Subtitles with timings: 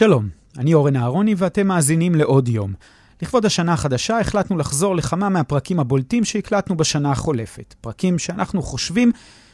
[0.00, 2.72] שלום, אני אורן אהרוני ואתם מאזינים לעוד יום.
[3.22, 7.74] לכבוד השנה החדשה החלטנו לחזור לכמה מהפרקים הבולטים שהקלטנו בשנה החולפת.
[7.80, 9.12] פרקים שאנחנו חושבים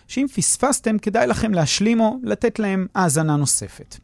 [0.08, 3.96] שאם פספסתם כדאי לכם להשלים או לתת להם האזנה נוספת.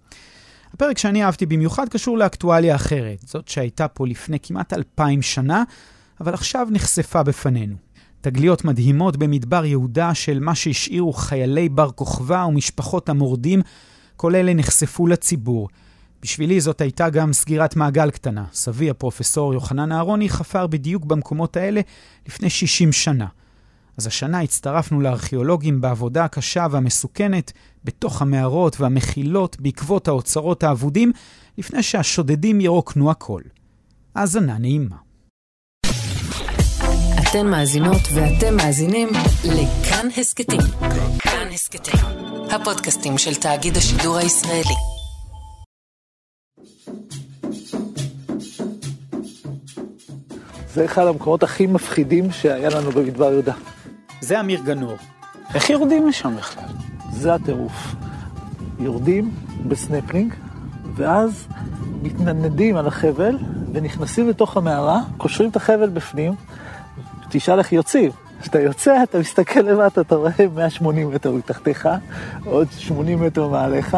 [0.75, 5.65] הפרק שאני אהבתי במיוחד קשור לאקטואליה אחרת, זאת שהייתה פה לפני כמעט אלפיים שנה,
[6.21, 7.77] אבל עכשיו נחשפה בפנינו.
[8.21, 13.63] תגליות מדהימות במדבר יהודה של מה שהשאירו חיילי בר כוכבא ומשפחות המורדים,
[14.17, 15.69] כל אלה נחשפו לציבור.
[16.23, 18.45] בשבילי זאת הייתה גם סגירת מעגל קטנה.
[18.53, 21.81] סבי, הפרופסור יוחנן אהרוני, חפר בדיוק במקומות האלה
[22.27, 23.27] לפני 60 שנה.
[23.97, 27.53] אז השנה הצטרפנו לארכיאולוגים בעבודה הקשה והמסוכנת
[27.85, 31.13] בתוך המערות והמחילות בעקבות האוצרות האבודים,
[31.59, 33.43] לפני שהשודדים ירוקנו הכל.
[34.15, 34.97] האזנה נעימה.
[37.23, 39.09] אתן מאזינות ואתם מאזינים
[39.45, 40.61] כאן הסכתים.
[41.19, 42.01] כאן הסכתים,
[42.51, 44.92] הפודקאסטים של תאגיד השידור הישראלי.
[50.75, 53.53] זה אחד המקומות הכי מפחידים שהיה לנו במדבר יהודה.
[54.21, 54.97] זה אמיר גנור.
[55.55, 56.69] איך יורדים לשם בכלל?
[57.13, 57.95] זה הטירוף.
[58.81, 59.31] יורדים
[59.69, 60.35] בסנפלינג,
[60.95, 61.47] ואז
[62.03, 63.39] מתנדנדים על החבל,
[63.73, 66.33] ונכנסים לתוך המערה, קושרים את החבל בפנים,
[67.29, 68.11] תשאל איך יוצאים.
[68.41, 71.89] כשאתה יוצא, אתה מסתכל למטה, אתה רואה 180 מטר מתחתיך,
[72.45, 73.97] עוד 80 מטר מעליך.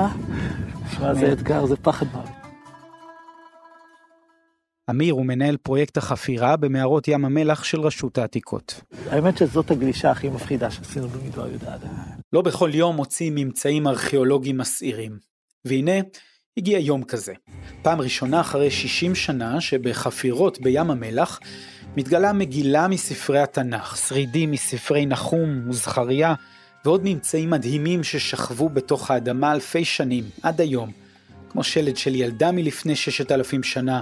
[0.91, 2.44] תשמע, זה אתגר, זה פחד מוות.
[4.91, 8.81] אמיר הוא מנהל פרויקט החפירה במערות ים המלח של רשות העתיקות.
[9.11, 11.59] האמת שזאת הגלישה הכי מפחידה שעשינו במדבר היום.
[12.33, 15.19] לא בכל יום מוצאים ממצאים ארכיאולוגיים מסעירים.
[15.65, 15.93] והנה,
[16.57, 17.33] הגיע יום כזה.
[17.83, 21.41] פעם ראשונה אחרי 60 שנה שבחפירות בים המלח
[21.97, 26.35] מתגלה מגילה מספרי התנ"ך, שרידים מספרי נחום וזכריה,
[26.85, 30.93] ועוד ממצאים מדהימים ששכבו בתוך האדמה אלפי שנים, עד היום,
[31.49, 34.01] כמו שלד של ילדה מלפני ששת אלפים שנה,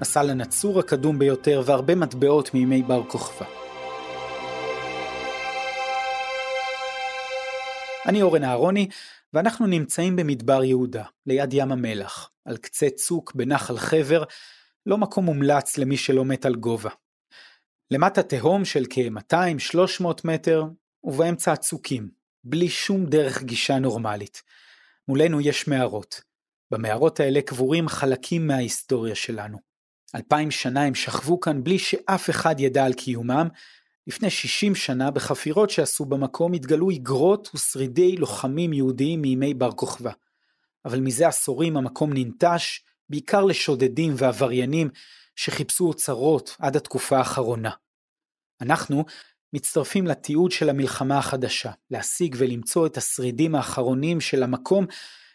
[0.00, 3.46] הסל הנצור הקדום ביותר והרבה מטבעות מימי בר כוכבא.
[8.06, 8.88] אני אורן אהרוני,
[9.32, 14.24] ואנחנו נמצאים במדבר יהודה, ליד ים המלח, על קצה צוק בנחל חבר,
[14.86, 16.90] לא מקום מומלץ למי שלא מת על גובה.
[17.90, 20.64] למטה תהום של כ-200-300 מטר,
[21.04, 22.08] ובאמצע הצוקים,
[22.44, 24.42] בלי שום דרך גישה נורמלית.
[25.08, 26.20] מולנו יש מערות.
[26.70, 29.67] במערות האלה קבורים חלקים מההיסטוריה שלנו.
[30.14, 33.48] אלפיים שנה הם שכבו כאן בלי שאף אחד ידע על קיומם.
[34.06, 40.12] לפני 60 שנה בחפירות שעשו במקום התגלו איגרות ושרידי לוחמים יהודיים מימי בר כוכבא.
[40.84, 44.88] אבל מזה עשורים המקום ננטש, בעיקר לשודדים ועבריינים
[45.36, 47.70] שחיפשו אוצרות עד התקופה האחרונה.
[48.60, 49.04] אנחנו
[49.52, 54.86] מצטרפים לתיעוד של המלחמה החדשה, להשיג ולמצוא את השרידים האחרונים של המקום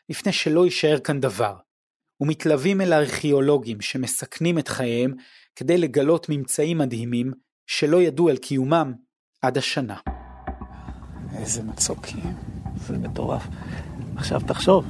[0.09, 1.55] לפני שלא יישאר כאן דבר.
[2.21, 5.13] ומתלווים אל הארכיאולוגים שמסכנים את חייהם
[5.55, 7.31] כדי לגלות ממצאים מדהימים
[7.67, 8.93] שלא ידעו על קיומם
[9.41, 9.95] עד השנה.
[11.37, 12.23] איזה מצוקים.
[12.87, 13.47] זה מטורף.
[14.15, 14.85] עכשיו תחשוב,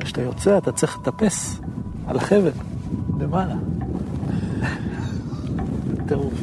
[0.00, 1.60] כשאתה יוצא אתה צריך לטפס
[2.06, 2.52] על החבל,
[3.20, 3.54] למעלה.
[6.08, 6.34] טירוף.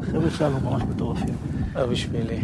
[0.00, 1.34] החבר'ה שלנו ממש מטורפים.
[1.74, 2.40] לא בשבילי.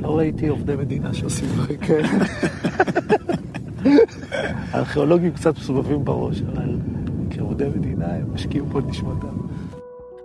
[0.00, 2.08] לא ראיתי עובדי מדינה שעושים דברים כאלה.
[4.32, 6.76] הארכיאולוגים קצת מסובבים בראש, אבל
[7.30, 9.36] כעובדי מדינה הם משקיעים פה את נשמתם.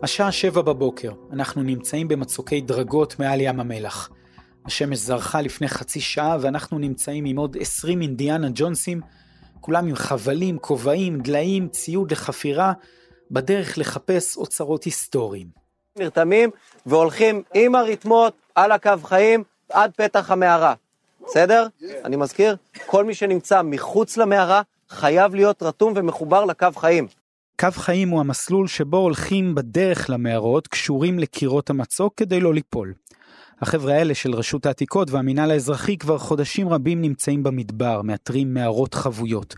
[0.04, 4.10] השעה שבע בבוקר, אנחנו נמצאים במצוקי דרגות מעל ים המלח.
[4.66, 9.02] השמש זרחה לפני חצי שעה ואנחנו נמצאים עם עוד עשרים אינדיאנה ג'ונסים,
[9.62, 12.74] כולם עם חבלים, כובעים, דליים, ציוד לחפירה,
[13.32, 15.48] בדרך לחפש אוצרות היסטוריים.
[15.98, 16.50] נרתמים
[16.86, 20.74] והולכים עם הרתמות על הקו חיים עד פתח המערה.
[21.28, 21.68] בסדר?
[22.06, 22.56] אני מזכיר,
[22.86, 27.08] כל מי שנמצא מחוץ למערה חייב להיות רתום ומחובר לקו חיים.
[27.60, 32.94] קו חיים הוא המסלול שבו הולכים בדרך למערות קשורים לקירות המצוק כדי לא ליפול.
[33.62, 39.56] החבר'ה האלה של רשות העתיקות והמינהל האזרחי כבר חודשים רבים נמצאים במדבר, מאתרים מערות חבויות.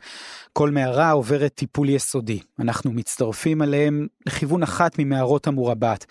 [0.53, 2.39] כל מערה עוברת טיפול יסודי.
[2.59, 6.05] אנחנו מצטרפים אליהם לכיוון אחת ממערות המורבעת.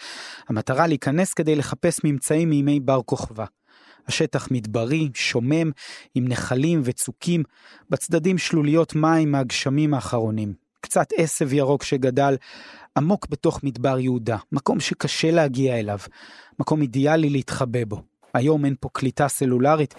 [0.49, 3.45] המטרה להיכנס כדי לחפש ממצאים מימי בר כוכבא.
[4.09, 5.71] השטח מדברי, שומם,
[6.15, 7.43] עם נחלים וצוקים,
[7.91, 10.55] בצדדים שלוליות מים מהגשמים האחרונים.
[10.81, 12.37] קצת עשב ירוק שגדל
[12.97, 15.99] עמוק בתוך מדבר יהודה, מקום שקשה להגיע אליו,
[16.59, 18.03] מקום אידיאלי להתחבא בו.
[18.35, 19.95] היום אין פה קליטה סלולרית,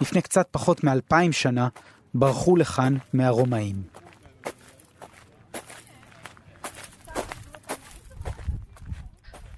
[0.00, 1.68] לפני קצת פחות מאלפיים שנה
[2.14, 3.82] ברחו לכאן מהרומאים.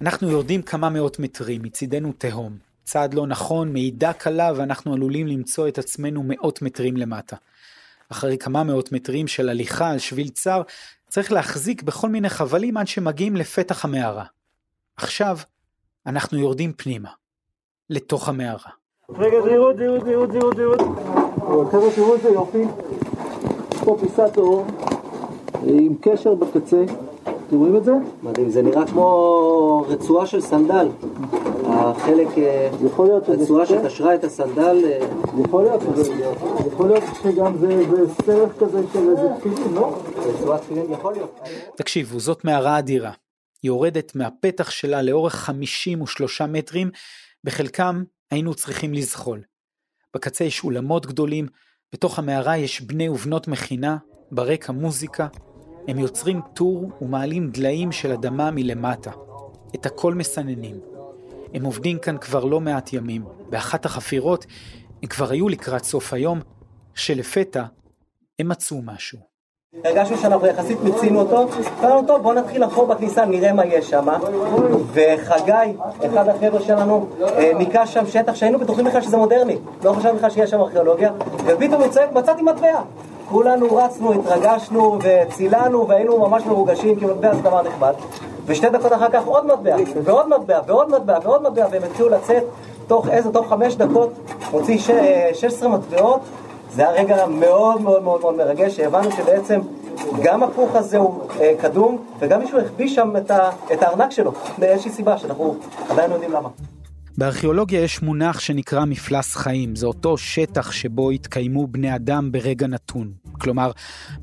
[0.01, 2.57] אנחנו יורדים כמה מאות מטרים, מצידנו תהום.
[2.95, 7.35] צעד לא נכון, מעידה קלה ואנחנו עלולים למצוא את עצמנו מאות מטרים למטה.
[8.09, 10.61] אחרי כמה מאות מטרים של הליכה על שביל צר,
[11.09, 14.25] צריך להחזיק בכל מיני חבלים עד שמגיעים לפתח המערה.
[14.97, 15.37] עכשיו,
[16.05, 17.09] אנחנו יורדים פנימה,
[17.89, 18.71] לתוך המערה.
[19.09, 20.79] רגע, זהירות, זהירות, זהירות, זהירות, זהירות.
[21.71, 22.63] חבר'ה, תראו את זה יופי.
[23.73, 24.67] יש פה פיסת אור
[25.63, 26.85] עם קשר בקצה.
[27.47, 27.91] אתם רואים את זה?
[28.23, 30.87] מדהים, זה נראה כמו רצועה של סנדל.
[31.67, 33.43] החלק, אה, יכול להיות שזה...
[33.43, 33.83] רצועה כן.
[33.83, 34.99] שקשרה את הסנדל, אה,
[35.43, 35.81] יכול להיות.
[36.67, 39.99] יכול להיות שגם זה זה סרט כזה של איזה תפילין, לא?
[40.17, 41.39] רצועת תפילין, יכול להיות.
[41.75, 43.11] תקשיבו, זאת מערה אדירה.
[43.63, 46.91] היא יורדת מהפתח שלה לאורך 53 מטרים,
[47.43, 49.41] בחלקם היינו צריכים לזחול.
[50.15, 51.47] בקצה יש אולמות גדולים,
[51.93, 53.97] בתוך המערה יש בני ובנות מכינה,
[54.31, 55.27] ברקע מוזיקה.
[55.87, 59.11] הם יוצרים טור ומעלים דליים של אדמה מלמטה.
[59.75, 60.79] את הכל מסננים.
[61.53, 63.25] הם עובדים כאן כבר לא מעט ימים.
[63.49, 64.45] באחת החפירות
[65.03, 66.39] הם כבר היו לקראת סוף היום,
[66.95, 67.63] שלפתע
[68.39, 69.19] הם מצאו משהו.
[69.83, 71.47] הרגשנו שאנחנו יחסית מיצינו אותו,
[71.79, 74.07] אמרנו טוב בוא נתחיל לחפור בכניסה נראה מה יש שם
[74.93, 80.17] וחגי, אחד החבר'ה שלנו, אה, ניקה שם שטח שהיינו בטוחים בכלל שזה מודרני לא חשבנו
[80.17, 81.11] בכלל שיש שם ארכיאולוגיה
[81.45, 82.81] ופתאום הוא צועק מצאתי מטבע
[83.29, 87.93] כולנו רצנו, התרגשנו וצילנו והיינו ממש מרוגשים כי מטבע זה דבר נכבד
[88.45, 92.43] ושתי דקות אחר כך עוד מטבע ועוד מטבע ועוד מטבע ועוד מטבע והם התחילו לצאת
[92.87, 94.09] תוך איזה, תוך חמש דקות
[94.51, 94.91] הוציא ש-
[95.33, 96.19] 16 מטבעות
[96.73, 99.59] זה היה רגע מאוד מאוד מאוד מאוד מרגש, שהבנו שבעצם
[100.23, 104.31] גם הכוך הזה הוא אה, קדום, וגם מישהו החביא שם את, ה, את הארנק שלו,
[104.57, 105.55] מאיזושהי סיבה שאנחנו
[105.89, 106.49] עדיין לא יודעים למה.
[107.17, 113.11] בארכיאולוגיה יש מונח שנקרא מפלס חיים, זה אותו שטח שבו התקיימו בני אדם ברגע נתון.
[113.31, 113.71] כלומר,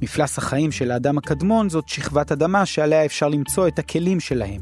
[0.02, 4.60] מפלס החיים של האדם הקדמון זאת שכבת אדמה שעליה אפשר למצוא את הכלים שלהם.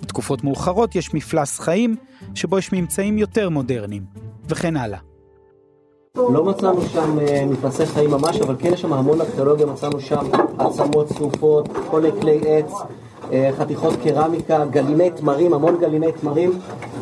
[0.00, 1.96] בתקופות מאוחרות יש מפלס חיים,
[2.34, 4.04] שבו יש ממצאים יותר מודרניים,
[4.48, 4.98] וכן הלאה.
[6.16, 10.26] לא מצאנו שם אה, מפלסי חיים ממש, אבל כן יש שם המון ארכיאולוגיה, מצאנו שם
[10.58, 12.72] עצמות צרופות, כל כלי עץ,
[13.58, 16.50] חתיכות קרמיקה, גליני תמרים, המון גליני תמרים,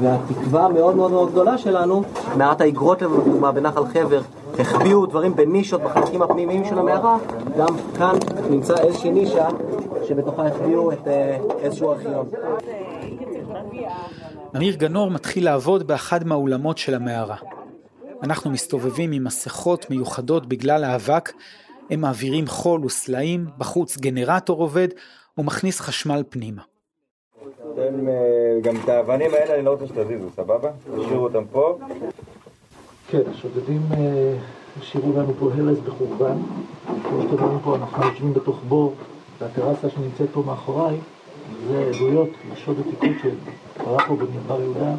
[0.01, 2.03] והתקווה המאוד מאוד מאוד גדולה שלנו,
[2.37, 4.21] מעט האגרות לנו, לדוגמה, בנחל חבר,
[4.59, 7.19] החביאו דברים בנישות בחלקים הפנימיים של המערה,
[7.59, 8.15] גם כאן
[8.51, 9.49] נמצא איזושהי נישה
[10.09, 12.29] שבתוכה החביאו את אה, איזשהו ארכיון.
[14.57, 17.37] אמיר גנור מתחיל לעבוד באחד מהאולמות של המערה.
[18.23, 21.33] אנחנו מסתובבים עם מסכות מיוחדות בגלל האבק,
[21.91, 24.89] הם מעבירים חול וסלעים, בחוץ גנרטור עובד,
[25.39, 26.63] ומכניס חשמל פנימה.
[27.73, 30.71] אתם, אה, גם את האבנים האלה אני לא רוצה שתזיזו, סבבה?
[30.83, 31.79] תשאירו אותם פה.
[33.09, 34.37] כן, השודדים אה,
[34.81, 36.37] השאירו לנו פה הרס בחורבן.
[36.87, 38.95] כמו שאתם רואים פה, אנחנו יושבים בתוך בור,
[39.41, 40.97] והטרסה שנמצאת פה מאחוריי,
[41.69, 44.95] זה עדויות לשוד עתיקות שקרה פה במדבר יהודה,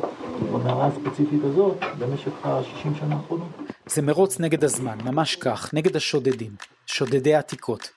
[0.54, 3.48] במערה הספציפית הזאת, במשך ה-60 שנה האחרונות.
[3.86, 6.52] זה מרוץ נגד הזמן, ממש כך, נגד השודדים,
[6.86, 7.97] שודדי העתיקות.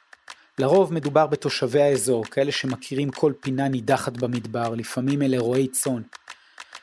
[0.60, 6.02] לרוב מדובר בתושבי האזור, כאלה שמכירים כל פינה נידחת במדבר, לפעמים אלה רועי צאן.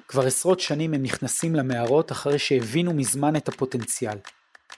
[0.07, 4.17] כבר עשרות שנים הם נכנסים למערות אחרי שהבינו מזמן את הפוטנציאל.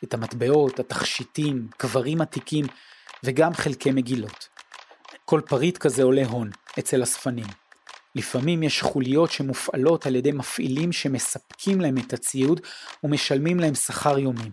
[0.04, 2.66] את המטבעות, התכשיטים, קברים עתיקים
[3.24, 4.48] וגם חלקי מגילות.
[5.26, 6.50] כל פריט כזה עולה הון,
[6.80, 7.48] אצל אספנים.
[8.16, 12.62] לפעמים יש חוליות שמופעלות על ידי מפעילים שמספקים להם את הציוד
[13.04, 14.50] ומשלמים להם שכר יומי.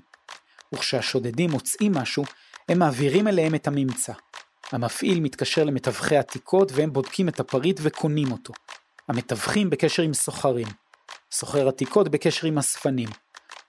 [0.74, 2.24] וכשהשודדים מוצאים משהו,
[2.68, 4.12] הם מעבירים אליהם את הממצא.
[4.72, 8.52] המפעיל מתקשר למתווכי עתיקות והם בודקים את הפריט וקונים אותו.
[9.08, 10.66] המתווכים בקשר עם סוחרים.
[11.32, 13.08] סוחר עתיקות בקשר עם אספנים.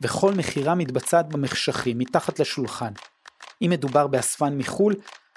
[0.02, 2.92] וכל מכירה מתבצעת במחשכים, מתחת לשולחן.
[3.62, 4.96] אם מדובר באספן מחו"ל,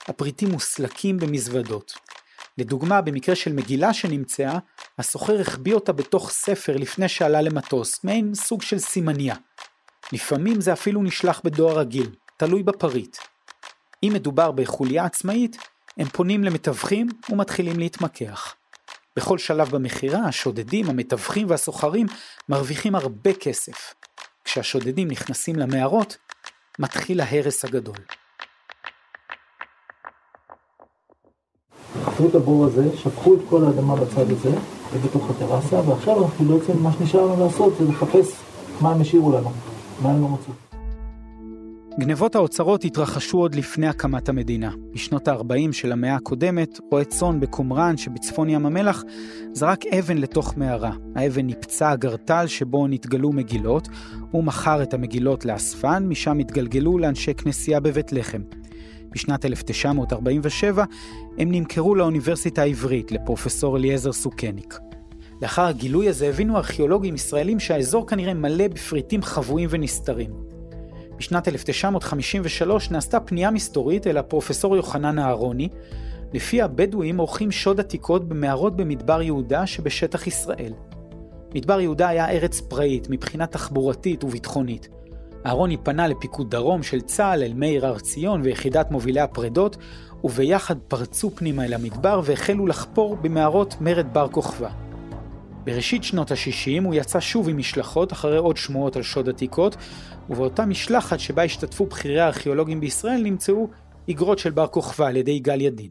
[0.09, 1.93] הפריטים מוסלקים במזוודות.
[2.59, 4.59] לדוגמה, במקרה של מגילה שנמצאה,
[4.99, 9.35] הסוחר החביא אותה בתוך ספר לפני שעלה למטוס, מעין סוג של סימניה.
[10.13, 13.17] לפעמים זה אפילו נשלח בדואר רגיל, תלוי בפריט.
[14.03, 15.57] אם מדובר בחוליה עצמאית,
[15.97, 18.55] הם פונים למתווכים ומתחילים להתמקח.
[19.17, 22.07] בכל שלב במכירה, השודדים, המתווכים והסוחרים
[22.49, 23.95] מרוויחים הרבה כסף.
[24.45, 26.17] כשהשודדים נכנסים למערות,
[26.79, 27.97] מתחיל ההרס הגדול.
[32.05, 34.51] חפרו את הבור הזה, שפכו את כל האדמה בצד הזה,
[34.93, 38.33] ובתוך הטרסה, ועכשיו אנחנו בעצם, מה שנשאר לנו לעשות זה לחפש
[38.81, 39.53] מה הם השאירו לנו,
[40.03, 40.70] מה הם לא מצאו.
[42.01, 44.71] גנבות האוצרות התרחשו עוד לפני הקמת המדינה.
[44.93, 49.05] בשנות ה-40 של המאה הקודמת, רועה צאן בקומראן שבצפון ים המלח
[49.53, 50.93] זרק אבן לתוך מערה.
[51.17, 53.89] האבן ניפצה אגרטל שבו נתגלו מגילות,
[54.31, 58.43] הוא מכר את המגילות לאספן, משם התגלגלו לאנשי כנסייה בבית לחם.
[59.11, 60.85] בשנת 1947
[61.39, 64.79] הם נמכרו לאוניברסיטה העברית, לפרופסור אליעזר סוכניק.
[65.43, 70.60] לאחר הגילוי הזה הבינו ארכיאולוגים ישראלים שהאזור כנראה מלא בפריטים חבויים ונסתרים.
[71.21, 75.69] בשנת 1953 נעשתה פנייה מסתורית אל הפרופסור יוחנן אהרוני,
[76.33, 80.73] לפיה הבדואים עורכים שוד עתיקות במערות במדבר יהודה שבשטח ישראל.
[81.55, 84.89] מדבר יהודה היה ארץ פראית מבחינה תחבורתית וביטחונית.
[85.47, 89.77] אהרוני פנה לפיקוד דרום של צה"ל אל מאיר הר ציון ויחידת מובילי הפרדות,
[90.25, 94.71] וביחד פרצו פנימה אל המדבר והחלו לחפור במערות מרד בר כוכבא.
[95.65, 99.77] בראשית שנות ה-60 הוא יצא שוב עם משלחות אחרי עוד שמועות על שוד עתיקות,
[100.31, 103.69] ובאותה משלחת שבה השתתפו בכירי הארכיאולוגים בישראל נמצאו
[104.09, 105.91] איגרות של בר כוכבא על ידי יגאל ידין.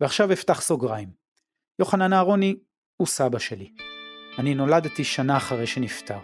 [0.00, 1.08] ועכשיו אפתח סוגריים.
[1.78, 2.56] יוחנן אהרוני
[2.96, 3.70] הוא סבא שלי.
[4.38, 6.18] אני נולדתי שנה אחרי שנפטר.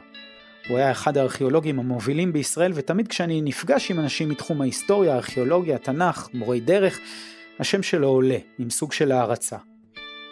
[0.68, 6.28] הוא היה אחד הארכיאולוגים המובילים בישראל, ותמיד כשאני נפגש עם אנשים מתחום ההיסטוריה, הארכיאולוגיה, התנ"ך,
[6.35, 6.99] מורי דרך,
[7.59, 9.57] השם שלו עולה, עם סוג של הערצה.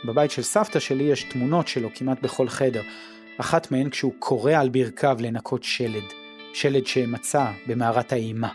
[0.04, 2.82] בבית של סבתא שלי יש תמונות שלו כמעט בכל חדר,
[3.40, 6.25] אחת מהן כשהוא כורע על ברכיו לנקות שלד,
[6.56, 8.48] שלד שמצא במערת האימה.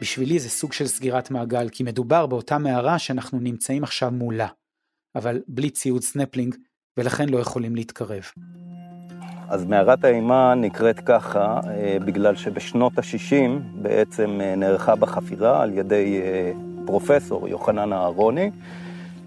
[0.00, 4.46] בשבילי זה סוג של סגירת מעגל, כי מדובר באותה מערה שאנחנו נמצאים עכשיו מולה,
[5.16, 6.54] אבל בלי ציוד סנפלינג,
[6.96, 8.22] ולכן לא יכולים להתקרב.
[9.48, 16.20] אז מערת האימה נקראת ככה אה, בגלל שבשנות ה-60 בעצם אה, נערכה בחפירה על ידי
[16.22, 16.52] אה,
[16.86, 18.50] פרופסור יוחנן אהרוני.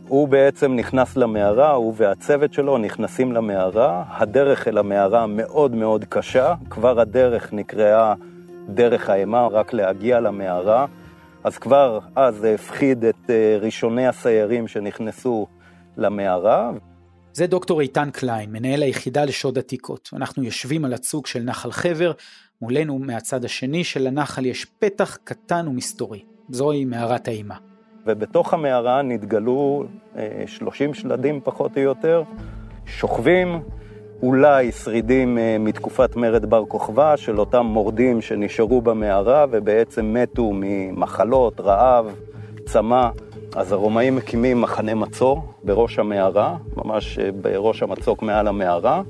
[0.08, 4.04] הוא בעצם נכנס למערה, הוא והצוות שלו נכנסים למערה.
[4.08, 8.14] הדרך אל המערה מאוד מאוד קשה, כבר הדרך נקראה
[8.70, 10.86] דרך האימה, רק להגיע למערה.
[11.44, 13.30] אז כבר אז זה הפחיד את
[13.62, 15.48] ראשוני הסיירים שנכנסו
[15.98, 16.72] למערה.
[17.34, 20.10] זה דוקטור איתן קליין, מנהל היחידה לשוד עתיקות.
[20.14, 22.12] אנחנו יושבים על הצוג של נחל חבר,
[22.62, 26.24] מולנו מהצד השני של הנחל יש פתח קטן ומסתורי.
[26.50, 27.73] זוהי מערת האימה.
[28.06, 29.84] ובתוך המערה נתגלו
[30.18, 32.24] אה, 30 שלדים פחות או יותר,
[32.86, 33.60] שוכבים,
[34.24, 41.60] אולי שרידים אה, מתקופת מרד בר כוכבא של אותם מורדים שנשארו במערה ובעצם מתו ממחלות,
[41.60, 42.16] רעב,
[42.66, 43.10] צמא.
[43.56, 49.02] אז הרומאים מקימים מחנה מצור בראש המערה, ממש אה, בראש המצוק מעל המערה,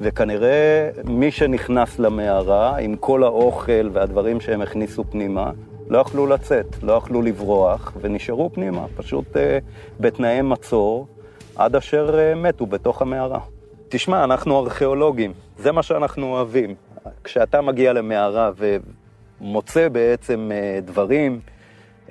[0.00, 5.50] וכנראה מי שנכנס למערה עם כל האוכל והדברים שהם הכניסו פנימה,
[5.90, 9.58] לא יכלו לצאת, לא יכלו לברוח, ונשארו פנימה, פשוט אה,
[10.00, 11.06] בתנאי מצור,
[11.56, 13.40] עד אשר אה, מתו בתוך המערה.
[13.88, 16.74] תשמע, אנחנו ארכיאולוגים, זה מה שאנחנו אוהבים.
[17.24, 18.50] כשאתה מגיע למערה
[19.40, 21.40] ומוצא בעצם אה, דברים,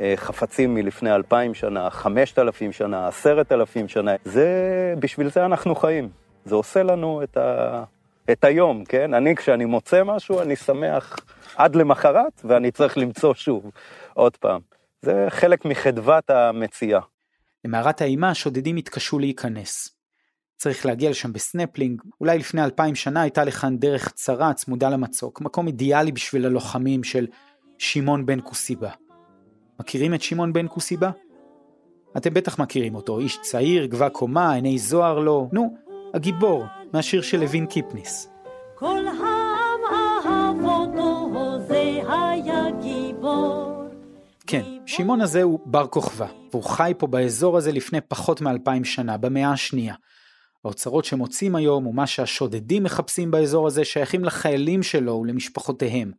[0.01, 4.15] אה, חפצים מלפני אלפיים שנה, חמשת אלפים שנה, עשרת אלפים שנה.
[4.25, 4.47] זה,
[4.99, 6.09] בשביל זה אנחנו חיים.
[6.45, 7.83] זה עושה לנו את, ה,
[8.31, 9.13] את היום, כן?
[9.13, 11.15] אני, כשאני מוצא משהו, אני שמח
[11.55, 13.71] עד למחרת, ואני צריך למצוא שוב,
[14.13, 14.61] עוד פעם.
[15.01, 16.99] זה חלק מחדוות המציאה.
[17.65, 19.89] למערת האימה השודדים התקשו להיכנס.
[20.57, 25.67] צריך להגיע לשם בסנפלינג, אולי לפני אלפיים שנה הייתה לכאן דרך צרה צמודה למצוק, מקום
[25.67, 27.27] אידיאלי בשביל הלוחמים של
[27.77, 28.89] שמעון בן כוסיבה.
[29.79, 31.11] מכירים את שמעון בן כוסיבה?
[32.17, 35.77] אתם בטח מכירים אותו, איש צעיר, גבה קומה, עיני זוהר לו, נו,
[36.13, 38.29] הגיבור, מהשיר של לוין קיפניס.
[38.75, 43.83] כל העם אהב אותו, זה היה גיבור.
[44.47, 49.17] כן, שמעון הזה הוא בר כוכבא, והוא חי פה באזור הזה לפני פחות מאלפיים שנה,
[49.17, 49.95] במאה השנייה.
[50.65, 56.11] האוצרות שמוצאים היום ומה שהשודדים מחפשים באזור הזה שייכים לחיילים שלו ולמשפחותיהם.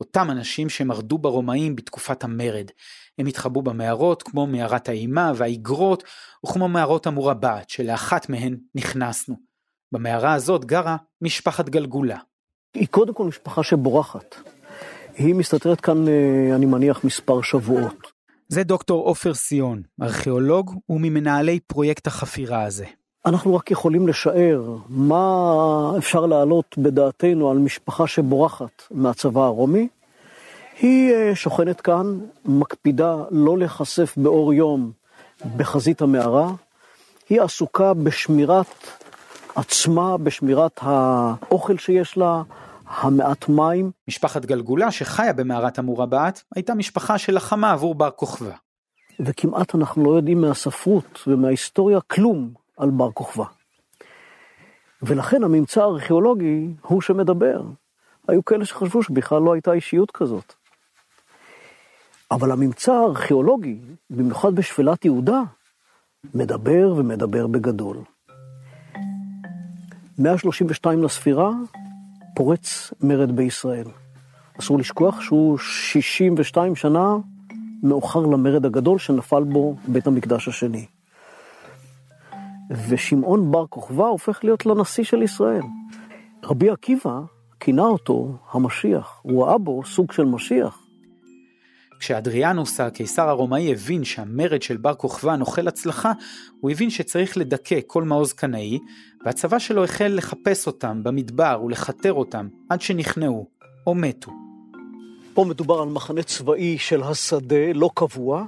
[0.00, 2.70] אותם אנשים שמרדו ברומאים בתקופת המרד.
[3.18, 6.04] הם התחבאו במערות כמו מערת האימה והאיגרות
[6.46, 9.36] וכמו מערות המורבעת שלאחת מהן נכנסנו.
[9.92, 12.18] במערה הזאת גרה משפחת גלגולה.
[12.74, 14.34] היא קודם כל משפחה שבורחת.
[15.14, 18.12] היא מסתתרת כאן, אה, אני מניח, מספר שבועות.
[18.48, 22.86] זה דוקטור עופר סיון, ארכיאולוג וממנהלי פרויקט החפירה הזה.
[23.26, 29.88] אנחנו רק יכולים לשער מה אפשר להעלות בדעתנו על משפחה שבורחת מהצבא הרומי.
[30.80, 34.92] היא אה, שוכנת כאן, מקפידה לא להיחשף באור יום
[35.56, 36.50] בחזית המערה.
[37.28, 38.86] היא עסוקה בשמירת
[39.54, 42.42] עצמה, בשמירת האוכל שיש לה,
[42.88, 43.90] המעט מים.
[44.08, 48.50] משפחת גלגולה שחיה במערת המורבעת הייתה משפחה שלחמה עבור בר כוכבא.
[49.20, 53.44] וכמעט אנחנו לא יודעים מהספרות ומההיסטוריה כלום על בר כוכבא.
[55.02, 57.62] ולכן הממצא הארכיאולוגי הוא שמדבר.
[58.28, 60.54] היו כאלה שחשבו שבכלל לא הייתה אישיות כזאת.
[62.30, 63.78] אבל הממצא הארכיאולוגי,
[64.10, 65.42] במיוחד בשפלת יהודה,
[66.34, 67.96] מדבר ומדבר בגדול.
[70.18, 71.50] 132 לספירה,
[72.34, 73.86] פורץ מרד בישראל.
[74.58, 77.16] אסור לשכוח שהוא 62 שנה
[77.82, 80.86] מאוחר למרד הגדול שנפל בו בית המקדש השני.
[82.70, 85.62] ושמעון בר כוכבא הופך להיות לנשיא של ישראל.
[86.44, 87.20] רבי עקיבא
[87.60, 90.78] כינה אותו המשיח, הוא ראה בו סוג של משיח.
[92.00, 96.12] כשאדריאנוס הקיסר הרומאי הבין שהמרד של בר כוכבא נוחל הצלחה,
[96.60, 98.78] הוא הבין שצריך לדכא כל מעוז קנאי,
[99.24, 103.46] והצבא שלו החל לחפש אותם במדבר ולכתר אותם עד שנכנעו
[103.86, 104.30] או מתו.
[105.34, 108.44] פה מדובר על מחנה צבאי של השדה, לא קבוע.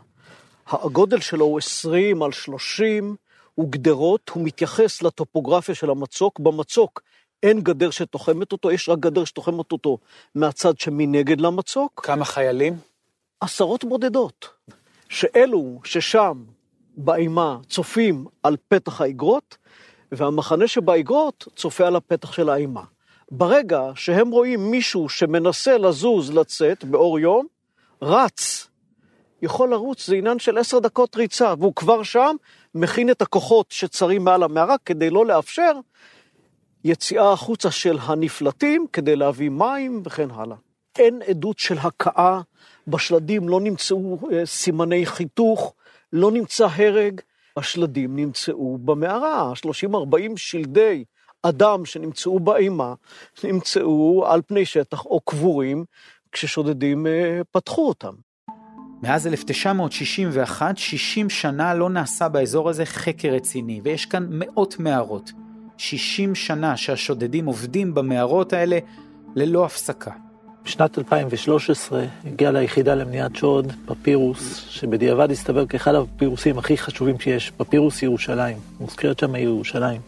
[0.68, 3.16] הגודל שלו הוא 20 על 30,
[3.54, 6.40] הוא גדרות, הוא מתייחס לטופוגרפיה של המצוק.
[6.40, 7.02] במצוק
[7.42, 9.98] אין גדר שתוחמת אותו, יש רק גדר שתוחמת אותו
[10.34, 12.00] מהצד שמנגד למצוק.
[12.06, 12.76] כמה חיילים?
[13.40, 14.48] עשרות בודדות,
[15.08, 16.44] שאלו ששם
[16.96, 19.56] באימה צופים על פתח האגרות,
[20.12, 22.82] והמחנה שבאגרות צופה על הפתח של האימה.
[23.30, 27.46] ברגע שהם רואים מישהו שמנסה לזוז, לצאת באור יום,
[28.02, 28.68] רץ.
[29.42, 32.36] יכול לרוץ, זה עניין של עשר דקות ריצה, והוא כבר שם
[32.74, 35.72] מכין את הכוחות שצרים מעל המערה כדי לא לאפשר
[36.84, 40.56] יציאה החוצה של הנפלטים, כדי להביא מים וכן הלאה.
[40.98, 42.40] אין עדות של הכאה,
[42.86, 45.74] בשלדים לא נמצאו אה, סימני חיתוך,
[46.12, 47.20] לא נמצא הרג,
[47.56, 49.52] השלדים נמצאו במערה,
[49.86, 49.96] 30-40
[50.36, 51.04] שלדי
[51.42, 52.94] אדם שנמצאו באימה,
[53.44, 55.84] נמצאו על פני שטח או קבורים
[56.32, 58.14] כששודדים אה, פתחו אותם.
[59.02, 65.32] מאז 1961, 60 שנה לא נעשה באזור הזה חקר רציני, ויש כאן מאות מערות.
[65.78, 68.78] 60 שנה שהשודדים עובדים במערות האלה
[69.34, 70.10] ללא הפסקה.
[70.64, 78.02] בשנת 2013 הגיע ליחידה למניעת שוד פפירוס, שבדיעבד הסתבר כאחד הפפירוסים הכי חשובים שיש, פפירוס
[78.02, 80.00] ירושלים, מוזכרת שם ירושלים.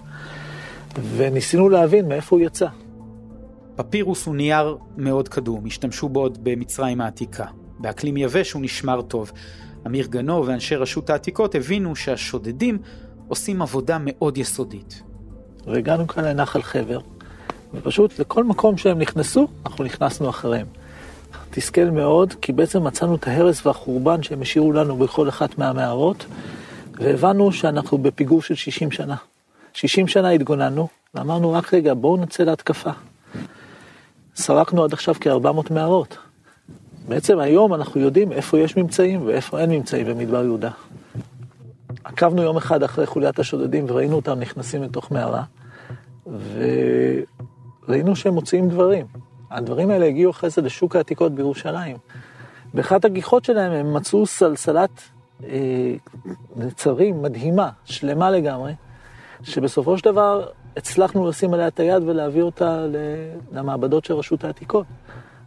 [1.16, 2.66] וניסינו להבין מאיפה הוא יצא.
[3.76, 7.46] פפירוס הוא נייר מאוד קדום, השתמשו בו עוד במצרים העתיקה.
[7.82, 9.32] באקלים יבש הוא נשמר טוב.
[9.86, 12.78] אמיר גנו ואנשי רשות העתיקות הבינו שהשודדים
[13.28, 15.02] עושים עבודה מאוד יסודית.
[15.66, 17.00] והגענו כאן לנחל חבר,
[17.74, 20.66] ופשוט לכל מקום שהם נכנסו, אנחנו נכנסנו אחריהם.
[21.50, 26.26] תסכל מאוד, כי בעצם מצאנו את ההרס והחורבן שהם השאירו לנו בכל אחת מהמערות,
[26.92, 29.16] והבנו שאנחנו בפיגור של 60 שנה.
[29.72, 32.90] 60 שנה התגוננו, ואמרנו רק רגע, בואו נצא להתקפה.
[34.36, 36.16] סרקנו עד עכשיו כ-400 מערות.
[37.08, 40.70] בעצם היום אנחנו יודעים איפה יש ממצאים ואיפה אין ממצאים במדבר יהודה.
[42.04, 45.42] עקבנו יום אחד אחרי חוליית השודדים וראינו אותם נכנסים לתוך מערה,
[47.86, 49.06] וראינו שהם מוציאים דברים.
[49.50, 51.96] הדברים האלה הגיעו אחרי זה לשוק העתיקות בירושלים.
[52.74, 54.90] באחת הגיחות שלהם הם מצאו סלסלת
[55.44, 55.94] אה,
[56.56, 58.72] נצרים מדהימה, שלמה לגמרי,
[59.42, 62.86] שבסופו של דבר הצלחנו לשים עליה את היד ולהעביר אותה
[63.52, 64.86] למעבדות של רשות העתיקות.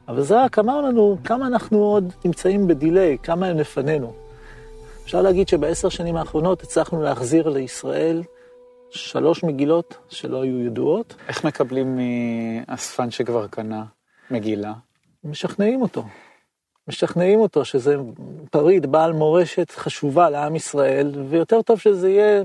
[0.08, 4.14] אבל זה רק אמר לנו כמה אנחנו עוד נמצאים בדיליי, כמה הם לפנינו.
[5.04, 8.24] אפשר להגיד שבעשר שנים האחרונות הצלחנו להחזיר לישראל
[8.90, 11.16] שלוש מגילות שלא היו ידועות.
[11.28, 13.84] איך מקבלים מאספן שכבר קנה
[14.32, 14.74] מגילה?
[15.24, 16.04] משכנעים אותו.
[16.88, 17.96] משכנעים אותו שזה
[18.52, 22.44] פריט בעל מורשת חשובה לעם ישראל, ויותר טוב שזה יהיה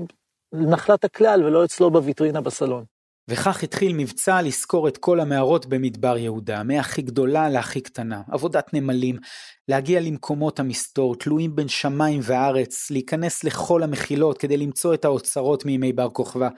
[0.53, 2.83] נחלת הכלל ולא אצלו בוויטרינה בסלון.
[3.31, 9.17] וכך התחיל מבצע לזכור את כל המערות במדבר יהודה, מהכי גדולה להכי קטנה, עבודת נמלים,
[9.67, 15.93] להגיע למקומות המסתור, תלויים בין שמיים וארץ, להיכנס לכל המחילות כדי למצוא את האוצרות מימי
[15.93, 16.49] בר כוכבא.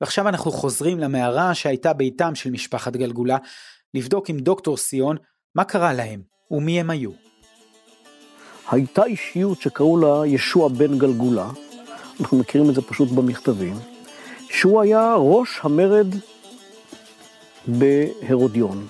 [0.00, 3.36] ועכשיו אנחנו חוזרים למערה שהייתה ביתם של משפחת גלגולה,
[3.94, 5.16] לבדוק עם דוקטור סיון
[5.54, 7.10] מה קרה להם ומי הם היו.
[8.70, 11.50] הייתה אישיות שקראו לה ישוע בן גלגולה,
[12.20, 13.93] אנחנו מכירים את זה פשוט במכתבים,
[14.54, 16.06] שהוא היה ראש המרד
[17.66, 18.86] בהרודיון.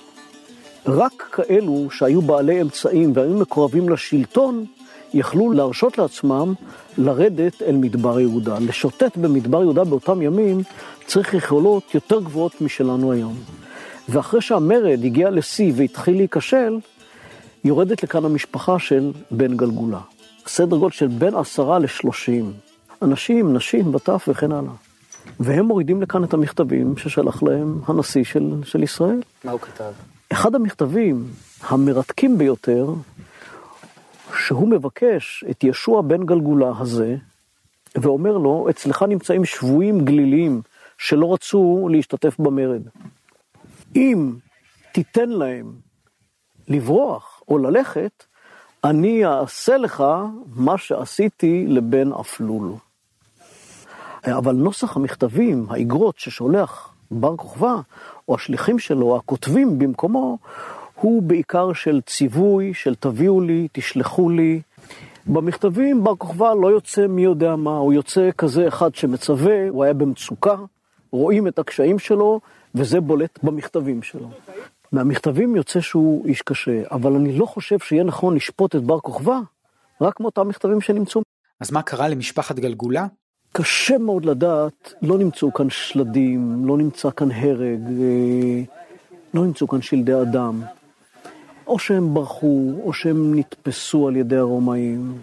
[0.85, 4.65] רק כאלו שהיו בעלי אמצעים והיו מקורבים לשלטון,
[5.13, 6.53] יכלו להרשות לעצמם
[6.97, 8.57] לרדת אל מדבר יהודה.
[8.59, 10.61] לשוטט במדבר יהודה באותם ימים
[11.05, 13.35] צריך יכולות יותר גבוהות משלנו היום.
[14.09, 16.77] ואחרי שהמרד הגיע לשיא והתחיל להיכשל,
[17.63, 19.99] יורדת לכאן המשפחה של בן גלגולה.
[20.47, 22.53] סדר גודל של בין עשרה לשלושים.
[23.01, 24.73] אנשים, נשים, בטף וכן הלאה.
[25.39, 29.21] והם מורידים לכאן את המכתבים ששלח להם הנשיא של, של ישראל.
[29.43, 29.91] מה הוא כתב?
[30.29, 31.27] אחד המכתבים
[31.61, 32.93] המרתקים ביותר,
[34.37, 37.15] שהוא מבקש את ישוע בן גלגולה הזה,
[37.95, 40.61] ואומר לו, אצלך נמצאים שבויים גליליים
[40.97, 42.81] שלא רצו להשתתף במרד.
[43.95, 44.33] אם
[44.91, 45.71] תיתן להם
[46.67, 48.23] לברוח או ללכת,
[48.83, 50.03] אני אעשה לך
[50.55, 52.73] מה שעשיתי לבן אפלול.
[54.33, 57.75] אבל נוסח המכתבים, האגרות ששולח בר כוכבא,
[58.29, 60.37] או השליחים שלו, הכותבים במקומו,
[60.95, 64.61] הוא בעיקר של ציווי, של תביאו לי, תשלחו לי.
[65.27, 69.93] במכתבים בר כוכבא לא יוצא מי יודע מה, הוא יוצא כזה אחד שמצווה, הוא היה
[69.93, 70.55] במצוקה,
[71.11, 72.39] רואים את הקשיים שלו,
[72.75, 74.29] וזה בולט במכתבים שלו.
[74.91, 79.39] מהמכתבים יוצא שהוא איש קשה, אבל אני לא חושב שיהיה נכון לשפוט את בר כוכבא
[80.01, 81.21] רק מאותם מכתבים שנמצאו.
[81.59, 83.07] אז מה קרה למשפחת גלגולה?
[83.57, 88.61] קשה מאוד לדעת, לא נמצאו כאן שלדים, לא נמצא כאן הרג, אה,
[89.33, 90.61] לא נמצאו כאן שלדי אדם.
[91.67, 95.17] או שהם ברחו, או שהם נתפסו על ידי הרומאים,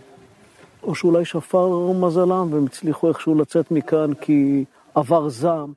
[0.83, 4.65] או שאולי שפר מזלם והם הצליחו איכשהו לצאת מכאן כי
[4.95, 5.73] עבר זעם.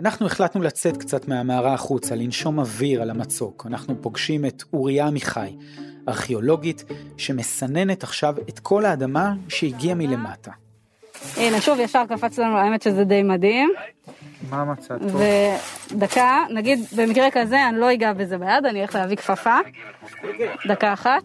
[0.00, 3.66] אנחנו החלטנו לצאת קצת מהמערה החוצה, לנשום אוויר על המצוק.
[3.66, 5.56] אנחנו פוגשים את אוריה עמיחי,
[6.08, 6.84] ארכיאולוגית
[7.16, 10.63] שמסננת עכשיו את כל האדמה שהגיעה מלמטה.
[11.36, 13.72] הנה, שוב ישר קפץ לנו, האמת שזה די מדהים.
[14.50, 14.94] מה המצב?
[15.90, 19.58] ודקה, נגיד במקרה כזה אני לא אגע בזה ביד, אני אלך להביא כפפה.
[20.68, 21.22] דקה אחת.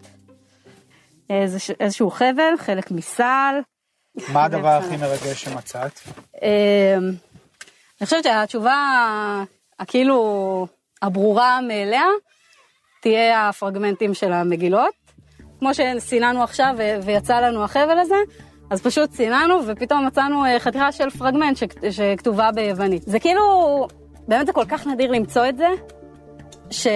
[1.30, 3.54] איז, איזשהו חבל, חלק מסל.
[4.32, 6.00] מה הדבר הכי מרגש שמצאת?
[6.42, 6.48] אמ,
[8.00, 8.74] אני חושבת שהתשובה
[9.80, 10.66] הכאילו
[11.02, 12.06] הברורה מאליה
[13.02, 14.94] תהיה הפרגמנטים של המגילות.
[15.58, 18.14] כמו שסיננו עכשיו ויצא לנו החבל הזה,
[18.70, 21.58] אז פשוט סיננו ופתאום מצאנו אה, חתיכה של פרגמנט
[21.90, 23.02] שכתובה ביוונית.
[23.02, 23.86] זה כאילו,
[24.28, 25.68] באמת זה כל כך נדיר למצוא את זה,
[26.70, 26.86] ש...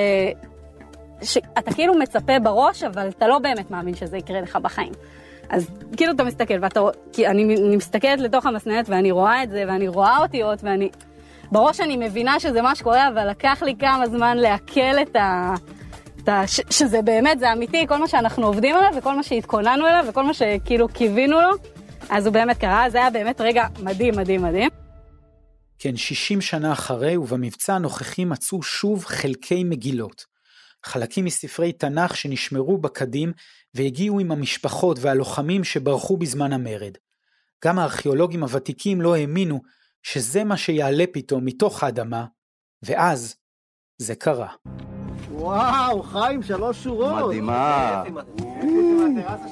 [1.22, 4.92] שאתה כאילו מצפה בראש, אבל אתה לא באמת מאמין שזה יקרה לך בחיים.
[5.48, 6.80] אז כאילו אתה מסתכל, ואתה,
[7.12, 10.88] כי אני, אני מסתכלת לתוך המסננת ואני רואה את זה, ואני רואה אותיות, ואני...
[11.52, 15.54] בראש אני מבינה שזה מה שקורה, אבל לקח לי כמה זמן לעכל את ה...
[16.46, 20.22] ש, שזה באמת, זה אמיתי, כל מה שאנחנו עובדים עליו, וכל מה שהתכוננו אליו, וכל
[20.22, 21.50] מה שכאילו קיווינו לו,
[22.10, 24.70] אז הוא באמת קרה, זה היה באמת רגע מדהים, מדהים, מדהים.
[25.78, 30.24] כן, 60 שנה אחרי, ובמבצע הנוכחי מצאו שוב חלקי מגילות.
[30.84, 33.32] חלקים מספרי תנ"ך שנשמרו בקדים
[33.74, 36.92] והגיעו עם המשפחות והלוחמים שברחו בזמן המרד.
[37.64, 39.60] גם הארכיאולוגים הוותיקים לא האמינו
[40.02, 42.24] שזה מה שיעלה פתאום מתוך האדמה,
[42.82, 43.36] ואז
[43.98, 44.48] זה קרה.
[45.44, 47.24] וואו, חיים, שלוש שורות.
[47.26, 48.02] מדהימה.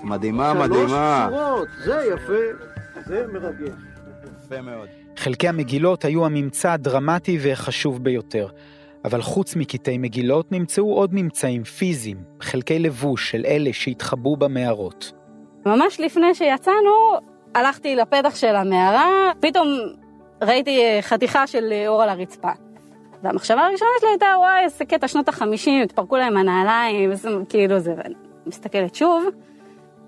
[0.05, 1.29] מדהימה, מדהימה.
[1.31, 2.65] שלוש שורות, זה יפה,
[3.07, 3.75] זה מרגש.
[4.45, 4.89] יפה מאוד.
[5.17, 8.49] חלקי המגילות היו הממצא הדרמטי והחשוב ביותר.
[9.05, 15.13] אבל חוץ מקטעי מגילות נמצאו עוד ממצאים פיזיים, חלקי לבוש של אלה שהתחבאו במערות.
[15.67, 17.19] ממש לפני שיצאנו,
[17.55, 19.69] הלכתי לפתח של המערה, פתאום
[20.43, 22.51] ראיתי אה, חתיכה של אה, אור על הרצפה.
[23.23, 27.11] והמחשבה הראשונה שלי הייתה, וואי, איזה קטע שנות החמישים, התפרקו להם הנעליים,
[27.49, 28.15] כאילו זה, ואני
[28.47, 29.25] מסתכלת שוב,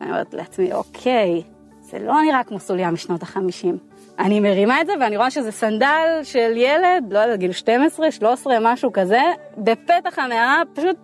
[0.00, 1.42] ואני אומרת לעצמי, אוקיי,
[1.81, 3.79] זה לא נראה כמו סוליה משנות החמישים.
[4.18, 8.57] אני מרימה את זה ואני רואה שזה סנדל של ילד, לא יודעת, גיל 12, 13,
[8.61, 9.22] משהו כזה,
[9.59, 10.96] בפתח המערה, פשוט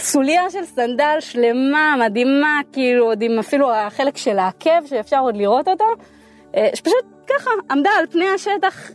[0.00, 5.68] סוליה של סנדל שלמה, מדהימה, כאילו, עוד עם אפילו החלק של העקב שאפשר עוד לראות
[5.68, 5.84] אותו,
[6.56, 8.90] אה, שפשוט ככה עמדה על פני השטח,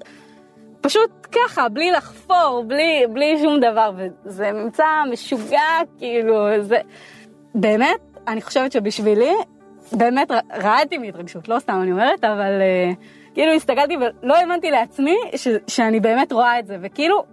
[0.81, 5.61] פשוט ככה, בלי לחפור, בלי, בלי שום דבר, וזה ממצא משוגע,
[5.97, 6.77] כאילו, זה...
[7.55, 9.33] באמת, אני חושבת שבשבילי,
[9.91, 10.31] באמת
[10.63, 12.95] רעדתי מהתרגשות, לא סתם אני אומרת, אבל uh,
[13.33, 17.23] כאילו הסתכלתי ולא האמנתי לעצמי ש, שאני באמת רואה את זה, וכאילו,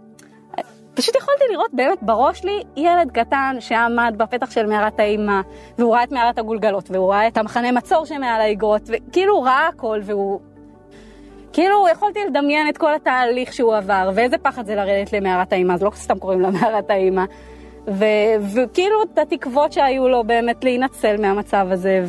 [0.94, 5.42] פשוט יכולתי לראות באמת בראש לי ילד קטן שעמד בפתח של מערת האימה,
[5.78, 9.68] והוא ראה את מערת הגולגלות, והוא ראה את המחנה מצור שמעל האגרות, וכאילו הוא ראה
[9.68, 10.40] הכל, והוא...
[11.52, 15.82] כאילו יכולתי לדמיין את כל התהליך שהוא עבר, ואיזה פחד זה לרדת למערת האימה, אז
[15.82, 17.24] לא סתם קוראים לה מערת האימה.
[17.88, 22.04] ו- וכאילו את התקוות שהיו לו באמת להינצל מהמצב הזה,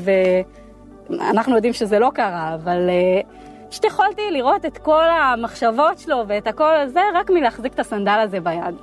[1.09, 3.21] ואנחנו יודעים שזה לא קרה, אבל אה,
[3.69, 8.39] פשוט יכולתי לראות את כל המחשבות שלו ואת הכל הזה רק מלהחזיק את הסנדל הזה
[8.39, 8.75] ביד.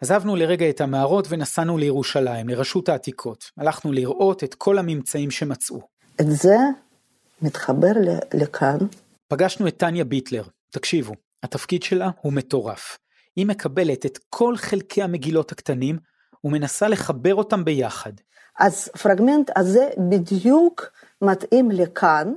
[0.00, 3.50] עזבנו לרגע את המערות ונסענו לירושלים, לרשות העתיקות.
[3.58, 5.80] הלכנו לראות את כל הממצאים שמצאו.
[6.20, 6.56] את זה
[7.44, 7.92] מתחבר
[8.34, 8.78] לכאן.
[9.28, 10.44] פגשנו את טניה ביטלר.
[10.70, 12.98] תקשיבו, התפקיד שלה הוא מטורף.
[13.36, 15.98] היא מקבלת את כל חלקי המגילות הקטנים
[16.44, 18.12] ומנסה לחבר אותם ביחד.
[18.58, 20.90] אז פרגמנט הזה בדיוק
[21.22, 22.32] מתאים לכאן.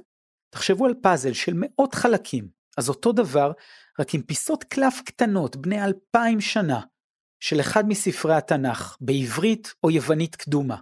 [0.49, 3.51] תחשבו על פאזל של מאות חלקים, אז אותו דבר,
[3.99, 6.81] רק עם פיסות קלף קטנות בני אלפיים שנה,
[7.39, 10.77] של אחד מספרי התנ"ך, בעברית או יוונית קדומה.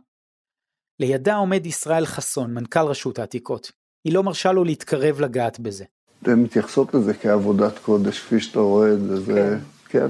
[0.99, 3.71] לידה עומד ישראל חסון, מנכ"ל רשות העתיקות.
[4.05, 5.83] היא לא מרשה לו להתקרב לגעת בזה.
[6.23, 9.57] אתן מתייחסות לזה כעבודת קודש, כפי שאתה רואה את זה, זה...
[9.89, 10.07] כן.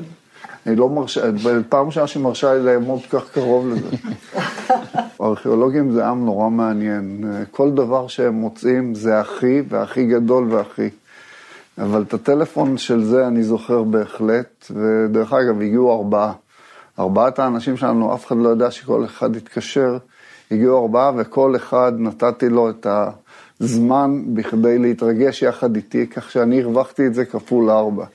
[0.65, 1.21] אני לא מרשה,
[1.69, 3.89] פעם ראשונה שמרשה לי לעמוד כל כך קרוב לזה.
[5.19, 7.23] הארכיאולוגים זה עם נורא מעניין.
[7.51, 10.89] כל דבר שהם מוצאים זה הכי והכי גדול והכי.
[11.77, 16.33] אבל את הטלפון של זה אני זוכר בהחלט, ודרך אגב, הגיעו ארבעה.
[16.99, 19.97] ארבעת האנשים שלנו, אף אחד לא יודע שכל אחד יתקשר,
[20.51, 22.87] הגיעו ארבעה וכל אחד נתתי לו את
[23.61, 28.05] הזמן בכדי להתרגש יחד איתי, כך שאני הרווחתי את זה כפול ארבע.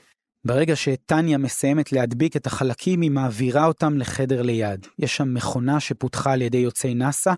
[0.45, 4.87] ברגע שטניה מסיימת להדביק את החלקים, היא מעבירה אותם לחדר ליד.
[4.99, 7.33] יש שם מכונה שפותחה על ידי יוצאי נאסא,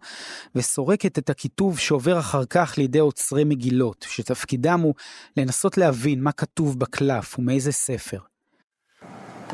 [0.55, 4.93] וסורקת את הכיתוב שעובר אחר כך לידי עוצרי מגילות, שתפקידם הוא
[5.37, 8.17] לנסות להבין מה כתוב בקלף ומאיזה ספר.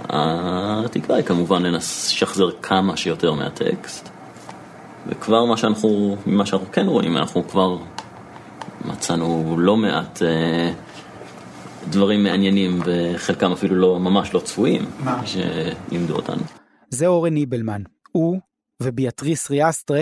[0.10, 4.10] התקווה היא כמובן לשחזר כמה שיותר מהטקסט,
[5.08, 7.78] וכבר מה שאנחנו, ממה שאנחנו כן רואים, אנחנו כבר
[8.86, 10.22] מצאנו לא מעט...
[10.22, 10.74] אה,
[11.90, 15.22] דברים מעניינים וחלקם אפילו לא, ממש לא צפויים, מה?
[15.26, 16.44] שלימדו אותנו.
[16.90, 17.82] זה אורן ניבלמן.
[18.12, 18.40] הוא
[18.84, 20.02] וביאטריס ריאסטרה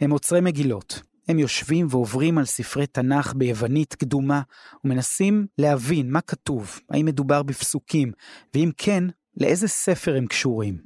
[0.00, 1.00] הם עוצרי מגילות.
[1.28, 4.40] הם יושבים ועוברים על ספרי תנ"ך ביוונית קדומה
[4.84, 8.12] ומנסים להבין מה כתוב, האם מדובר בפסוקים,
[8.54, 9.04] ואם כן,
[9.40, 10.78] לאיזה ספר הם קשורים.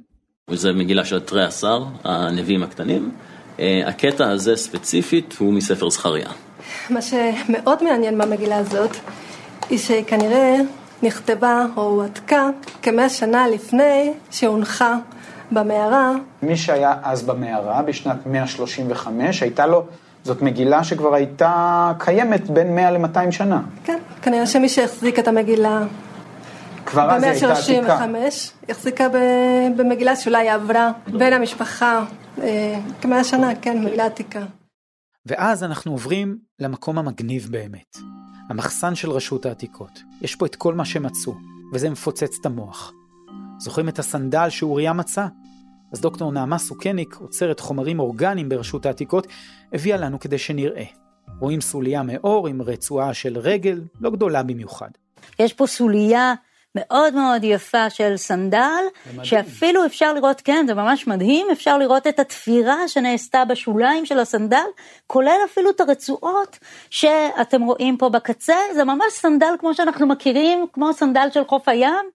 [0.49, 3.11] וזה מגילה של תרי עשר, הנביאים הקטנים.
[3.59, 6.29] אה, הקטע הזה ספציפית הוא מספר זכריה.
[6.89, 8.97] מה שמאוד מעניין במגילה הזאת
[9.69, 10.55] היא שכנראה
[11.03, 12.49] נכתבה או הועתקה
[12.81, 14.95] כמאה שנה לפני שהונחה
[15.51, 16.11] במערה.
[16.43, 19.83] מי שהיה אז במערה בשנת 135, הייתה לו,
[20.23, 23.61] זאת מגילה שכבר הייתה קיימת בין 100 ל-200 שנה.
[23.83, 25.81] כן, כנראה שמי שהחזיק את המגילה
[26.85, 28.05] כבר אז היא הייתה עתיקה.
[28.69, 29.07] החזיקה
[29.75, 32.03] במגילה שאולי עברה בין המשפחה
[32.41, 34.39] אה, כמאה שנה, כן, מגילה עתיקה.
[35.29, 37.97] ואז אנחנו עוברים למקום המגניב באמת.
[38.49, 39.99] המחסן של רשות העתיקות.
[40.21, 41.35] יש פה את כל מה שמצאו,
[41.73, 42.93] וזה מפוצץ את המוח.
[43.59, 45.27] זוכרים את הסנדל שאוריה מצא?
[45.93, 49.27] אז דוקטור נעמה סוכניק, עוצרת חומרים אורגניים ברשות העתיקות,
[49.73, 50.85] הביאה לנו כדי שנראה.
[51.39, 54.89] רואים סוליה מאור עם רצועה של רגל, לא גדולה במיוחד.
[55.39, 56.33] יש פה סוליה
[56.79, 58.83] מאוד מאוד יפה של סנדל,
[59.23, 64.65] שאפילו אפשר לראות, כן, זה ממש מדהים, אפשר לראות את התפירה שנעשתה בשוליים של הסנדל,
[65.07, 70.93] כולל אפילו את הרצועות שאתם רואים פה בקצה, זה ממש סנדל כמו שאנחנו מכירים, כמו
[70.93, 72.09] סנדל של חוף הים.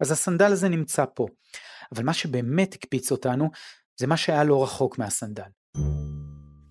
[0.00, 1.26] אז הסנדל הזה נמצא פה,
[1.94, 3.50] אבל מה שבאמת הקפיץ אותנו,
[4.00, 5.42] זה מה שהיה לא רחוק מהסנדל.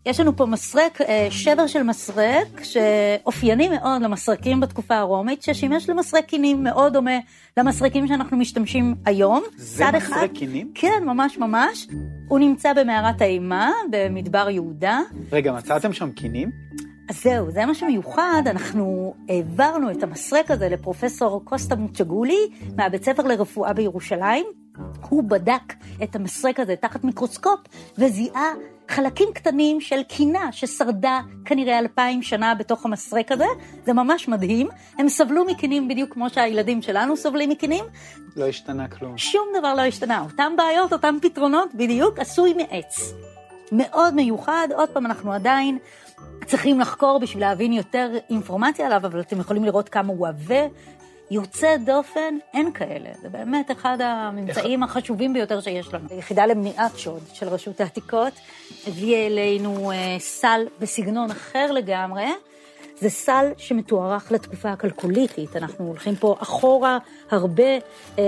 [0.06, 6.26] יש לנו פה מסרק, אה, שבר של מסרק, שאופייני מאוד למסרקים בתקופה הרומית, ששימש למסרק
[6.26, 7.18] קינים מאוד דומה
[7.58, 9.44] למסרקים שאנחנו משתמשים היום.
[9.56, 10.72] זה מסרק קינים?
[10.76, 11.88] כן, ממש ממש.
[12.28, 15.00] הוא נמצא במערת האימה, במדבר יהודה.
[15.32, 16.52] רגע, מצאתם שם קינים?
[17.10, 23.24] אז זהו, זה מה שמיוחד, אנחנו העברנו את המסרק הזה לפרופסור קוסטה מוצ'גולי, מהבית ספר
[23.24, 24.46] לרפואה בירושלים.
[25.10, 27.60] הוא בדק את המסרק הזה תחת מיקרוסקופ
[27.98, 28.54] וזיהה
[28.90, 33.46] חלקים קטנים של קינה ששרדה כנראה אלפיים שנה בתוך המסרק הזה,
[33.86, 34.68] זה ממש מדהים.
[34.98, 37.86] הם סבלו מקינים בדיוק כמו שהילדים שלנו סובלים מקינים.
[38.36, 39.18] לא השתנה כלום.
[39.18, 43.14] שום דבר לא השתנה, אותם בעיות, אותם פתרונות, בדיוק, עשוי מעץ.
[43.72, 45.78] מאוד מיוחד, עוד פעם, אנחנו עדיין
[46.46, 50.62] צריכים לחקור בשביל להבין יותר אינפורמציה עליו, אבל אתם יכולים לראות כמה הוא עבה,
[51.32, 53.10] יוצא דופן, אין כאלה.
[53.22, 54.92] זה באמת אחד הממצאים איך...
[54.92, 56.08] החשובים ביותר שיש לנו.
[56.10, 58.34] היחידה למניעת שוד של רשות העתיקות
[58.88, 62.26] הביאה אלינו אה, סל בסגנון אחר לגמרי.
[62.96, 65.56] זה סל שמתוארך לתקופה הכלכוליתית.
[65.56, 66.98] אנחנו הולכים פה אחורה
[67.32, 67.64] הרבה,
[68.20, 68.24] אה,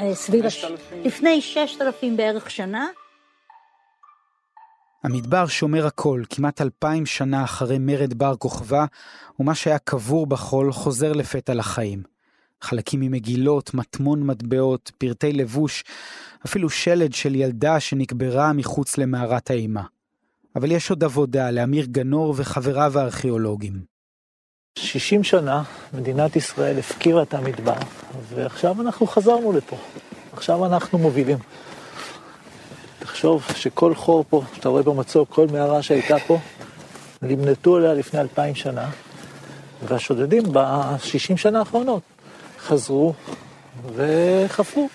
[0.00, 0.46] אה, סביב...
[0.46, 0.64] הש...
[1.04, 2.86] לפני ששת אלפים בערך שנה.
[5.04, 8.84] המדבר שומר הכל, כמעט אלפיים שנה אחרי מרד בר כוכבא,
[9.40, 12.02] ומה שהיה קבור בחול חוזר לפתע לחיים.
[12.60, 15.84] חלקים ממגילות, מטמון מטבעות, פרטי לבוש,
[16.46, 19.82] אפילו שלד של ילדה שנקברה מחוץ למערת האימה.
[20.56, 23.92] אבל יש עוד עבודה לאמיר גנור וחבריו הארכיאולוגים.
[24.78, 25.62] 60 שנה
[25.94, 27.76] מדינת ישראל הפקירה את המדבר,
[28.28, 29.76] ועכשיו אנחנו חזרנו לפה.
[30.32, 31.38] עכשיו אנחנו מובילים.
[33.02, 36.38] תחשוב שכל חור פה, שאתה רואה במצוק, כל מערה שהייתה פה,
[37.22, 38.90] נמנטו עליה לפני אלפיים שנה,
[39.88, 42.02] והשודדים בשישים שנה האחרונות
[42.58, 43.14] חזרו
[43.94, 44.88] וחפרו.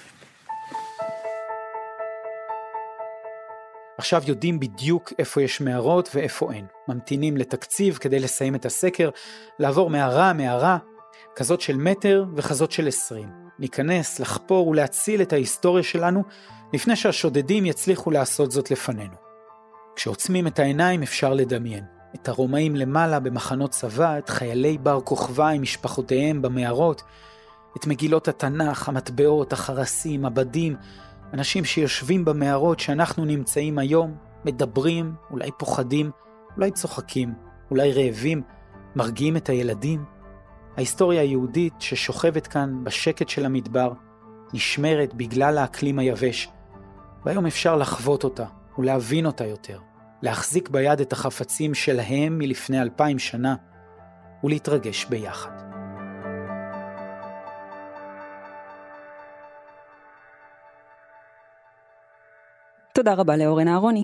[3.97, 6.65] עכשיו יודעים בדיוק איפה יש מערות ואיפה אין.
[6.87, 9.09] ממתינים לתקציב כדי לסיים את הסקר,
[9.59, 10.77] לעבור מערה מערה,
[11.35, 13.29] כזאת של מטר וכזאת של עשרים.
[13.59, 16.23] להיכנס, לחפור ולהציל את ההיסטוריה שלנו
[16.73, 19.15] לפני שהשודדים יצליחו לעשות זאת לפנינו.
[19.95, 21.83] כשעוצמים את העיניים אפשר לדמיין.
[22.15, 27.03] את הרומאים למעלה במחנות צבא, את חיילי בר כוכבא עם משפחותיהם במערות,
[27.77, 30.75] את מגילות התנ"ך, המטבעות, החרסים, הבדים,
[31.33, 36.11] אנשים שיושבים במערות שאנחנו נמצאים היום, מדברים, אולי פוחדים,
[36.55, 37.33] אולי צוחקים,
[37.71, 38.41] אולי רעבים,
[38.95, 40.03] מרגיעים את הילדים.
[40.77, 43.91] ההיסטוריה היהודית ששוכבת כאן בשקט של המדבר,
[44.53, 46.49] נשמרת בגלל האקלים היבש,
[47.25, 48.45] והיום אפשר לחוות אותה
[48.77, 49.79] ולהבין אותה יותר,
[50.21, 53.55] להחזיק ביד את החפצים שלהם מלפני אלפיים שנה
[54.43, 55.51] ולהתרגש ביחד.
[62.93, 64.03] תודה רבה לאורן אהרוני.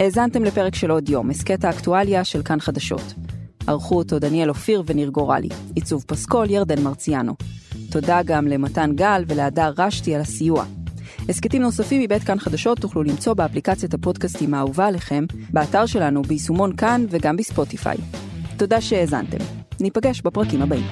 [0.00, 3.14] האזנתם לפרק של עוד יום, הסכת האקטואליה של כאן חדשות.
[3.66, 7.34] ערכו אותו דניאל אופיר וניר גורלי, עיצוב פסקול ירדן מרציאנו.
[7.90, 10.64] תודה גם למתן גל ולהדר רשתי על הסיוע.
[11.28, 17.06] הסכתים נוספים מבית כאן חדשות תוכלו למצוא באפליקציית הפודקאסטים האהובה עליכם, באתר שלנו, ביישומון כאן
[17.10, 17.96] וגם בספוטיפיי.
[18.56, 19.38] תודה שהאזנתם.
[19.80, 20.84] ניפגש בפרקים הבאים.